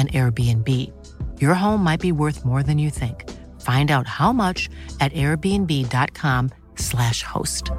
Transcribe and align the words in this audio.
an 0.00 0.08
Airbnb. 0.08 0.66
Your 1.40 1.54
home 1.54 1.84
might 1.84 2.00
be 2.00 2.12
worth 2.12 2.42
more 2.44 2.62
than 2.62 2.78
you 2.78 2.88
think. 2.88 3.28
Find 3.60 3.90
out 3.90 4.06
how 4.06 4.32
much 4.32 4.70
at 5.00 5.12
airbnb.com/slash 5.12 7.22
host. 7.22 7.70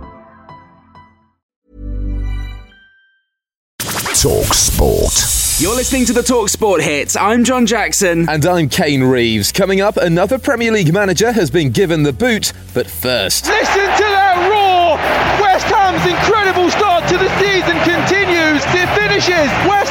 Talk 4.22 4.54
Sport. 4.54 5.26
You're 5.60 5.76
listening 5.76 6.06
to 6.06 6.14
the 6.14 6.22
Talk 6.24 6.50
Sport 6.50 6.82
hits. 6.82 7.16
I'm 7.16 7.44
John 7.44 7.66
Jackson. 7.66 8.30
And 8.30 8.46
I'm 8.46 8.70
Kane 8.70 9.04
Reeves. 9.04 9.52
Coming 9.52 9.82
up, 9.82 9.98
another 9.98 10.38
Premier 10.40 10.72
League 10.72 10.94
manager 10.94 11.32
has 11.32 11.50
been 11.52 11.72
given 11.72 12.04
the 12.04 12.14
boot, 12.14 12.54
but 12.74 12.88
first. 12.90 13.48
Listen 13.48 13.82
to 13.82 14.04
that 14.10 14.38
roar! 14.50 14.98
West 15.42 15.66
Ham's 15.70 16.06
incredible 16.06 16.70
start 16.70 17.08
to 17.10 17.18
the 17.18 17.30
season 17.38 17.78
continues. 17.86 18.62
It 18.74 18.90
finishes 18.98 19.50
West 19.70 19.91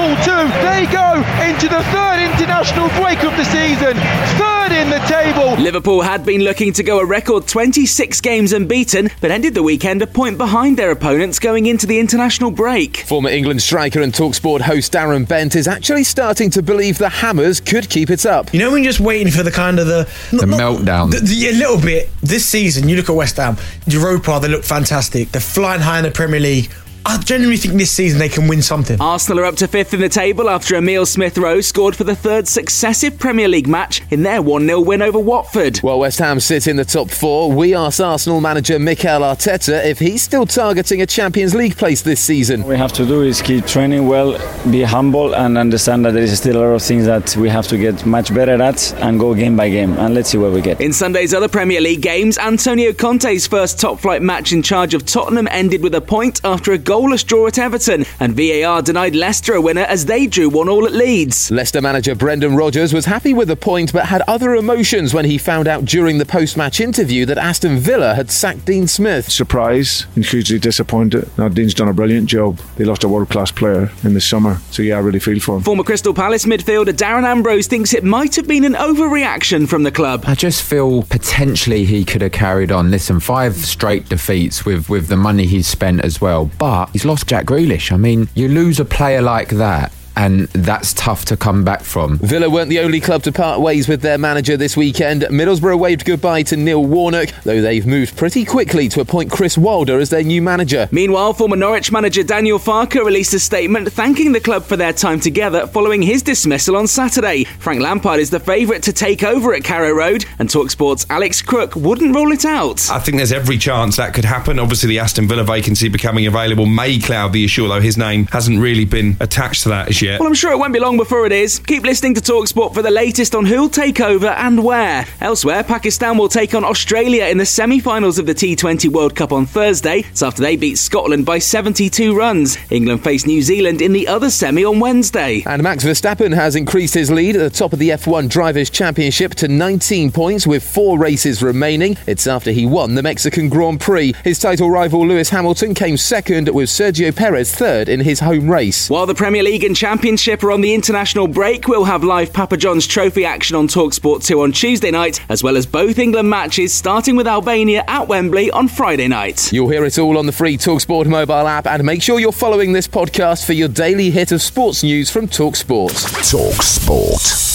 Liverpool 0.00 0.24
2. 0.24 0.48
They 0.64 0.86
go 0.86 1.14
into 1.44 1.68
the 1.68 1.82
third 1.92 2.32
international 2.32 2.88
break 3.00 3.22
of 3.22 3.36
the 3.36 3.44
season. 3.44 3.94
Third 4.38 4.72
in 4.72 4.88
the 4.88 4.98
table. 5.06 5.62
Liverpool 5.62 6.00
had 6.00 6.24
been 6.24 6.40
looking 6.40 6.72
to 6.72 6.82
go 6.82 7.00
a 7.00 7.04
record 7.04 7.46
26 7.46 8.18
games 8.22 8.54
unbeaten, 8.54 9.10
but 9.20 9.30
ended 9.30 9.52
the 9.52 9.62
weekend 9.62 10.00
a 10.00 10.06
point 10.06 10.38
behind 10.38 10.78
their 10.78 10.90
opponents 10.90 11.38
going 11.38 11.66
into 11.66 11.86
the 11.86 11.98
international 11.98 12.50
break. 12.50 12.98
Former 12.98 13.28
England 13.28 13.60
striker 13.60 14.00
and 14.00 14.10
Talksport 14.10 14.62
host 14.62 14.90
Darren 14.92 15.28
Bent 15.28 15.54
is 15.54 15.68
actually 15.68 16.04
starting 16.04 16.48
to 16.50 16.62
believe 16.62 16.96
the 16.96 17.10
Hammers 17.10 17.60
could 17.60 17.90
keep 17.90 18.08
it 18.08 18.24
up. 18.24 18.54
You 18.54 18.60
know, 18.60 18.70
when 18.70 18.82
you're 18.82 18.92
just 18.92 19.00
waiting 19.00 19.30
for 19.30 19.42
the 19.42 19.52
kind 19.52 19.78
of 19.78 19.86
the 19.86 20.08
the 20.30 20.46
meltdown. 20.46 21.10
The, 21.10 21.20
the, 21.20 21.48
a 21.48 21.52
little 21.52 21.80
bit 21.80 22.08
this 22.22 22.46
season. 22.46 22.88
You 22.88 22.96
look 22.96 23.10
at 23.10 23.16
West 23.16 23.36
Ham, 23.36 23.58
Europa, 23.86 24.38
they 24.40 24.48
look 24.48 24.64
fantastic. 24.64 25.30
They're 25.30 25.42
flying 25.42 25.82
high 25.82 25.98
in 25.98 26.04
the 26.04 26.10
Premier 26.10 26.40
League. 26.40 26.70
I 27.06 27.16
genuinely 27.18 27.56
think 27.56 27.74
this 27.74 27.90
season 27.90 28.18
they 28.18 28.28
can 28.28 28.46
win 28.46 28.60
something. 28.60 29.00
Arsenal 29.00 29.40
are 29.40 29.46
up 29.46 29.56
to 29.56 29.66
fifth 29.66 29.94
in 29.94 30.00
the 30.00 30.08
table 30.08 30.50
after 30.50 30.76
Emile 30.76 31.06
Smith 31.06 31.38
Rowe 31.38 31.60
scored 31.60 31.96
for 31.96 32.04
the 32.04 32.14
third 32.14 32.46
successive 32.46 33.18
Premier 33.18 33.48
League 33.48 33.68
match 33.68 34.02
in 34.10 34.22
their 34.22 34.42
1 34.42 34.66
0 34.66 34.80
win 34.80 35.00
over 35.00 35.18
Watford. 35.18 35.78
While 35.78 36.00
West 36.00 36.18
Ham 36.18 36.40
sit 36.40 36.66
in 36.66 36.76
the 36.76 36.84
top 36.84 37.10
four, 37.10 37.50
we 37.50 37.74
asked 37.74 38.00
Arsenal 38.00 38.40
manager 38.40 38.78
Mikel 38.78 39.22
Arteta 39.22 39.84
if 39.84 39.98
he's 39.98 40.22
still 40.22 40.44
targeting 40.44 41.00
a 41.00 41.06
Champions 41.06 41.54
League 41.54 41.76
place 41.76 42.02
this 42.02 42.20
season. 42.20 42.60
What 42.60 42.70
we 42.70 42.76
have 42.76 42.92
to 42.94 43.06
do 43.06 43.22
is 43.22 43.40
keep 43.40 43.66
training 43.66 44.06
well, 44.06 44.38
be 44.70 44.82
humble, 44.82 45.34
and 45.34 45.56
understand 45.56 46.04
that 46.04 46.12
there 46.12 46.22
is 46.22 46.36
still 46.36 46.58
a 46.58 46.60
lot 46.60 46.74
of 46.74 46.82
things 46.82 47.06
that 47.06 47.34
we 47.36 47.48
have 47.48 47.66
to 47.68 47.78
get 47.78 48.04
much 48.04 48.34
better 48.34 48.60
at 48.60 48.92
and 49.00 49.18
go 49.18 49.34
game 49.34 49.56
by 49.56 49.70
game. 49.70 49.94
And 49.94 50.14
let's 50.14 50.30
see 50.30 50.38
where 50.38 50.50
we 50.50 50.60
get. 50.60 50.80
In 50.80 50.92
Sunday's 50.92 51.32
other 51.32 51.48
Premier 51.48 51.80
League 51.80 52.02
games, 52.02 52.36
Antonio 52.36 52.92
Conte's 52.92 53.46
first 53.46 53.80
top 53.80 54.00
flight 54.00 54.20
match 54.20 54.52
in 54.52 54.62
charge 54.62 54.92
of 54.92 55.06
Tottenham 55.06 55.48
ended 55.50 55.82
with 55.82 55.94
a 55.94 56.00
point 56.00 56.40
after 56.44 56.72
a 56.72 56.78
goalless 56.90 57.24
draw 57.24 57.46
at 57.46 57.56
Everton, 57.56 58.04
and 58.18 58.36
VAR 58.36 58.82
denied 58.82 59.14
Leicester 59.14 59.54
a 59.54 59.60
winner 59.60 59.82
as 59.82 60.06
they 60.06 60.26
drew 60.26 60.48
one 60.48 60.68
all 60.68 60.86
at 60.86 60.92
Leeds. 60.92 61.48
Leicester 61.52 61.80
manager 61.80 62.16
Brendan 62.16 62.56
Rodgers 62.56 62.92
was 62.92 63.04
happy 63.04 63.32
with 63.32 63.46
the 63.46 63.54
point 63.54 63.92
but 63.92 64.06
had 64.06 64.22
other 64.22 64.56
emotions 64.56 65.14
when 65.14 65.24
he 65.24 65.38
found 65.38 65.68
out 65.68 65.84
during 65.84 66.18
the 66.18 66.26
post 66.26 66.56
match 66.56 66.80
interview 66.80 67.24
that 67.26 67.38
Aston 67.38 67.78
Villa 67.78 68.16
had 68.16 68.28
sacked 68.28 68.64
Dean 68.64 68.88
Smith. 68.88 69.30
Surprise 69.30 70.06
and 70.16 70.26
hugely 70.26 70.58
disappointed. 70.58 71.30
Now, 71.38 71.46
Dean's 71.46 71.74
done 71.74 71.86
a 71.86 71.92
brilliant 71.92 72.28
job. 72.28 72.58
They 72.76 72.84
lost 72.84 73.04
a 73.04 73.08
world 73.08 73.28
class 73.28 73.52
player 73.52 73.92
in 74.02 74.14
the 74.14 74.20
summer, 74.20 74.58
so 74.72 74.82
yeah, 74.82 74.96
I 74.96 75.00
really 75.00 75.20
feel 75.20 75.38
for 75.38 75.56
him. 75.56 75.62
Former 75.62 75.84
Crystal 75.84 76.12
Palace 76.12 76.44
midfielder 76.44 76.92
Darren 76.92 77.22
Ambrose 77.22 77.68
thinks 77.68 77.94
it 77.94 78.02
might 78.02 78.34
have 78.34 78.48
been 78.48 78.64
an 78.64 78.74
overreaction 78.74 79.68
from 79.68 79.84
the 79.84 79.92
club. 79.92 80.24
I 80.26 80.34
just 80.34 80.62
feel 80.62 81.04
potentially 81.04 81.84
he 81.84 82.04
could 82.04 82.22
have 82.22 82.32
carried 82.32 82.72
on. 82.72 82.90
Listen, 82.90 83.20
five 83.20 83.54
straight 83.54 84.08
defeats 84.08 84.64
with, 84.64 84.88
with 84.88 85.06
the 85.06 85.16
money 85.16 85.46
he's 85.46 85.68
spent 85.68 86.00
as 86.00 86.20
well, 86.20 86.50
but 86.58 86.79
he's 86.86 87.04
lost 87.04 87.26
Jack 87.26 87.46
Grealish. 87.46 87.92
I 87.92 87.96
mean, 87.96 88.28
you 88.34 88.48
lose 88.48 88.80
a 88.80 88.84
player 88.84 89.22
like 89.22 89.50
that 89.50 89.92
and 90.16 90.48
that's 90.48 90.92
tough 90.94 91.24
to 91.26 91.36
come 91.36 91.64
back 91.64 91.82
from. 91.82 92.18
Villa 92.18 92.50
weren't 92.50 92.70
the 92.70 92.80
only 92.80 93.00
club 93.00 93.22
to 93.24 93.32
part 93.32 93.60
ways 93.60 93.88
with 93.88 94.02
their 94.02 94.18
manager 94.18 94.56
this 94.56 94.76
weekend. 94.76 95.22
Middlesbrough 95.22 95.78
waved 95.78 96.04
goodbye 96.04 96.42
to 96.44 96.56
Neil 96.56 96.84
Warnock, 96.84 97.30
though 97.44 97.60
they've 97.60 97.86
moved 97.86 98.16
pretty 98.16 98.44
quickly 98.44 98.88
to 98.88 99.00
appoint 99.00 99.30
Chris 99.30 99.56
Wilder 99.56 99.98
as 99.98 100.10
their 100.10 100.22
new 100.22 100.42
manager. 100.42 100.88
Meanwhile, 100.90 101.34
former 101.34 101.56
Norwich 101.56 101.92
manager 101.92 102.22
Daniel 102.22 102.58
Farke 102.58 103.04
released 103.04 103.34
a 103.34 103.40
statement 103.40 103.92
thanking 103.92 104.32
the 104.32 104.40
club 104.40 104.64
for 104.64 104.76
their 104.76 104.92
time 104.92 105.20
together 105.20 105.66
following 105.66 106.02
his 106.02 106.22
dismissal 106.22 106.76
on 106.76 106.86
Saturday. 106.86 107.44
Frank 107.44 107.80
Lampard 107.80 108.20
is 108.20 108.30
the 108.30 108.40
favourite 108.40 108.82
to 108.84 108.92
take 108.92 109.22
over 109.22 109.54
at 109.54 109.64
Carrow 109.64 109.92
Road, 109.92 110.24
and 110.38 110.48
Talksport's 110.48 111.06
Alex 111.10 111.42
Crook 111.42 111.76
wouldn't 111.76 112.14
rule 112.14 112.32
it 112.32 112.44
out. 112.44 112.90
I 112.90 112.98
think 112.98 113.16
there's 113.16 113.32
every 113.32 113.58
chance 113.58 113.96
that 113.96 114.14
could 114.14 114.24
happen. 114.24 114.58
Obviously, 114.58 114.88
the 114.88 114.98
Aston 114.98 115.28
Villa 115.28 115.44
vacancy 115.44 115.88
becoming 115.88 116.26
available 116.26 116.66
may 116.66 116.98
cloud 116.98 117.32
the 117.32 117.44
issue, 117.44 117.62
although 117.64 117.80
his 117.80 117.96
name 117.96 118.26
hasn't 118.26 118.58
really 118.58 118.84
been 118.84 119.16
attached 119.20 119.62
to 119.64 119.68
that 119.70 119.88
as 120.00 120.06
yet. 120.06 120.20
Well, 120.20 120.28
I'm 120.28 120.34
sure 120.34 120.52
it 120.52 120.58
won't 120.58 120.72
be 120.72 120.80
long 120.80 120.96
before 120.96 121.26
it 121.26 121.32
is. 121.32 121.58
Keep 121.58 121.84
listening 121.84 122.14
to 122.14 122.20
Talksport 122.20 122.74
for 122.74 122.82
the 122.82 122.90
latest 122.90 123.34
on 123.34 123.44
who'll 123.44 123.68
take 123.68 124.00
over 124.00 124.28
and 124.28 124.64
where. 124.64 125.06
Elsewhere, 125.20 125.62
Pakistan 125.62 126.18
will 126.18 126.28
take 126.28 126.54
on 126.54 126.64
Australia 126.64 127.26
in 127.26 127.38
the 127.38 127.46
semi 127.46 127.80
finals 127.80 128.18
of 128.18 128.26
the 128.26 128.34
T20 128.34 128.88
World 128.88 129.14
Cup 129.14 129.32
on 129.32 129.46
Thursday. 129.46 130.00
It's 130.10 130.22
after 130.22 130.42
they 130.42 130.56
beat 130.56 130.78
Scotland 130.78 131.26
by 131.26 131.38
72 131.38 132.16
runs. 132.16 132.56
England 132.70 133.04
face 133.04 133.26
New 133.26 133.42
Zealand 133.42 133.82
in 133.82 133.92
the 133.92 134.08
other 134.08 134.30
semi 134.30 134.64
on 134.64 134.80
Wednesday. 134.80 135.42
And 135.46 135.62
Max 135.62 135.84
Verstappen 135.84 136.34
has 136.34 136.56
increased 136.56 136.94
his 136.94 137.10
lead 137.10 137.36
at 137.36 137.40
the 137.40 137.50
top 137.50 137.72
of 137.72 137.78
the 137.78 137.90
F1 137.90 138.28
Drivers' 138.28 138.70
Championship 138.70 139.34
to 139.36 139.48
19 139.48 140.12
points 140.12 140.46
with 140.46 140.62
four 140.62 140.98
races 140.98 141.42
remaining. 141.42 141.96
It's 142.06 142.26
after 142.26 142.50
he 142.50 142.66
won 142.66 142.94
the 142.94 143.02
Mexican 143.02 143.48
Grand 143.48 143.80
Prix. 143.80 144.14
His 144.24 144.38
title 144.38 144.70
rival 144.70 145.06
Lewis 145.06 145.30
Hamilton 145.30 145.74
came 145.74 145.96
second, 145.96 146.48
with 146.48 146.68
Sergio 146.68 147.14
Perez 147.14 147.54
third 147.54 147.88
in 147.88 148.00
his 148.00 148.20
home 148.20 148.50
race. 148.50 148.88
While 148.88 149.06
the 149.06 149.14
Premier 149.14 149.42
League 149.42 149.64
and 149.64 149.76
Championship 149.90 150.44
are 150.44 150.52
on 150.52 150.60
the 150.60 150.72
international 150.72 151.26
break, 151.26 151.66
we'll 151.66 151.82
have 151.82 152.04
live 152.04 152.32
Papa 152.32 152.56
John's 152.56 152.86
Trophy 152.86 153.24
action 153.24 153.56
on 153.56 153.66
Talksport 153.66 154.24
2 154.24 154.40
on 154.40 154.52
Tuesday 154.52 154.92
night, 154.92 155.18
as 155.28 155.42
well 155.42 155.56
as 155.56 155.66
both 155.66 155.98
England 155.98 156.30
matches, 156.30 156.72
starting 156.72 157.16
with 157.16 157.26
Albania 157.26 157.82
at 157.88 158.06
Wembley 158.06 158.52
on 158.52 158.68
Friday 158.68 159.08
night. 159.08 159.52
You'll 159.52 159.68
hear 159.68 159.84
it 159.84 159.98
all 159.98 160.16
on 160.16 160.26
the 160.26 160.32
free 160.32 160.56
Talksport 160.56 161.06
mobile 161.06 161.48
app, 161.48 161.66
and 161.66 161.82
make 161.82 162.02
sure 162.02 162.20
you're 162.20 162.30
following 162.30 162.72
this 162.72 162.86
podcast 162.86 163.44
for 163.44 163.52
your 163.52 163.66
daily 163.66 164.10
hit 164.10 164.30
of 164.30 164.40
sports 164.40 164.84
news 164.84 165.10
from 165.10 165.26
Talksport. 165.26 165.90
Talksport. 166.22 167.48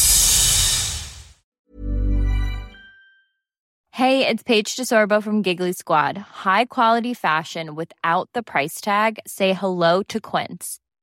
Hey, 3.91 4.27
it's 4.27 4.43
Paige 4.43 4.75
DeSorbo 4.75 5.23
from 5.23 5.41
Giggly 5.41 5.71
Squad. 5.71 6.17
High 6.17 6.65
quality 6.65 7.13
fashion 7.13 7.75
without 7.75 8.29
the 8.33 8.43
price 8.43 8.81
tag. 8.81 9.19
Say 9.25 9.53
hello 9.53 10.03
to 10.09 10.19
Quince. 10.19 10.81